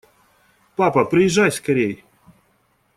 Папа, 0.75 1.01
приезжай 1.11 1.51
скорей! 1.51 2.03